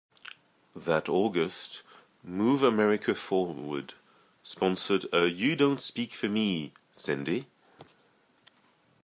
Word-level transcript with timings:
That 0.75 1.09
August, 1.09 1.83
Move 2.23 2.63
America 2.63 3.13
Forward 3.13 3.93
sponsored 4.41 5.05
a 5.13 5.27
You 5.27 5.55
don't 5.55 5.79
speak 5.79 6.13
for 6.13 6.27
me, 6.27 6.73
Cindy! 6.91 7.45